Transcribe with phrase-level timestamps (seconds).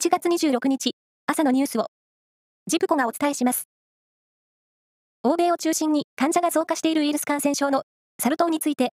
[0.00, 0.92] 7月26日、
[1.26, 1.88] 朝のニュースを、
[2.68, 3.64] ジプコがお伝えします。
[5.24, 7.82] 欧米を中心に患者が増加しているウイルス感染症の
[8.22, 8.92] サル痘について、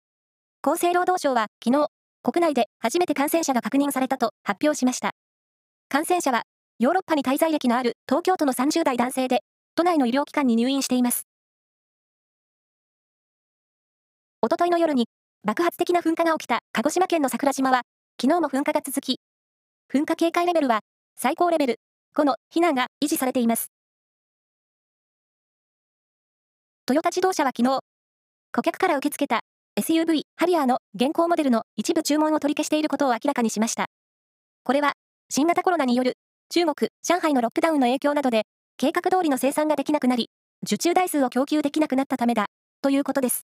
[0.61, 1.87] 厚生労働省は昨日、
[2.25, 5.13] 国内で初めて感染者が確認されたと発表しました。
[5.89, 6.43] 感染者は、
[6.81, 9.43] ヨーロッパに滞在歴のある東京都の30代男性で、
[9.77, 11.29] 都内の医療機関に入院しています。
[14.43, 15.07] おとといの夜に
[15.45, 17.83] 爆発的な噴火が起きた鹿児島県の桜島は、
[18.21, 19.21] 昨日も噴火が続き、
[19.91, 20.81] 噴火警戒レベルは
[21.17, 21.81] 最高レベル
[22.15, 23.71] 5の避難が維持されています。
[26.85, 27.81] トヨタ自動車は昨日、
[28.53, 29.41] 顧客から受け付けた
[29.81, 33.87] SUV ハリアーの現行モデルの一部注文を取り消していることを明らかにしました。
[34.63, 34.93] これは、
[35.31, 36.19] 新型コロナによる
[36.51, 38.43] 中国、上海のロックダウンの影響などで、
[38.77, 40.29] 計画通りの生産ができなくなり、
[40.65, 42.49] 受注台数を供給できなくなったためだ、
[42.83, 43.47] ということです。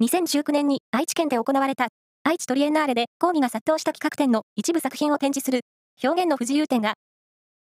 [0.00, 1.88] 2019年に愛知県で行われた
[2.28, 5.60] 愛知トリエンナーレで抗議が殺到した企画展の一部作品を展示する
[6.02, 6.94] 表現の不自由展が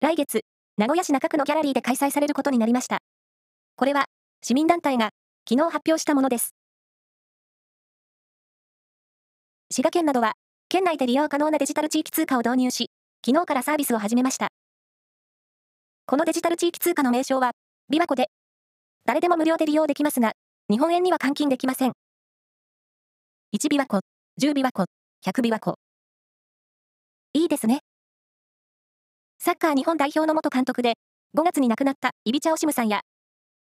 [0.01, 0.43] 来月、
[0.79, 2.99] 名古屋市中区のギャラリーで開催されることになりました。
[3.75, 4.05] これは
[4.45, 5.11] 市民団体が
[5.49, 6.55] 昨日発表したものです。
[9.73, 10.35] 滋賀県などは
[10.69, 12.91] 県内で利用可能なデジタル地域通貨を導入し、
[13.27, 14.51] 昨日からサービスを始めました。
[16.07, 17.51] このデジタル地域通貨の名称は、
[17.93, 18.29] 琵琶湖で、
[19.05, 20.31] 誰でも無料で利用できますが、
[20.71, 21.93] 日本円には換金できません。
[23.53, 23.99] 1琵琶湖、
[24.43, 24.87] 10琵琶湖、
[25.25, 25.77] 100琵琶湖。
[27.35, 27.83] いいですね。
[29.39, 30.95] サッカー日本代表の元監督で、
[31.39, 33.03] 5月に亡くなったイビチャオシムさんや、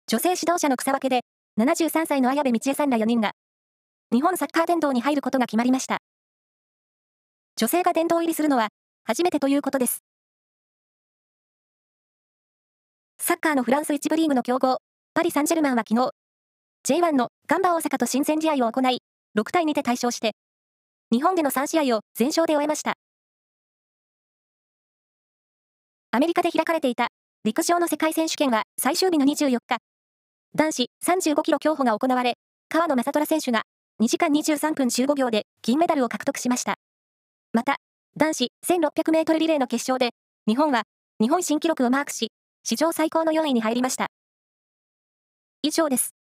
[0.06, 1.22] 女性指導者の草分けで、
[1.60, 3.32] 73歳の綾部道恵さんら4人が、
[4.14, 5.98] 日本サッカー殿堂に入ることが決まりました。
[7.56, 8.68] 女性が殿堂入りするのは、
[9.04, 10.04] 初めてということです。
[13.20, 14.78] サッカーのフランス1部リーグの強豪、
[15.16, 16.12] パリ・サンジェルマンは昨日、
[16.88, 19.00] J1 のガンバ大阪と親善試合を行い、
[19.36, 20.34] 6対2で大勝して、
[21.12, 22.94] 日本での3試合を全勝で終えました。
[26.12, 27.10] アメリカで開かれていた
[27.44, 29.78] 陸上の世界選手権は最終日の24日、
[30.56, 32.36] 男子35キロ競歩が行われ、
[32.70, 33.64] 川野正虎選手が
[34.02, 36.76] 2時間23分15秒で金メダルを獲得しました。
[37.52, 37.78] また、
[38.16, 40.12] 男子1600メートルリレーの決勝で、
[40.48, 40.84] 日本は
[41.20, 42.32] 日本新記録をマークし、
[42.64, 44.08] 史上最高の4位に入りました。
[45.62, 46.21] 以上です。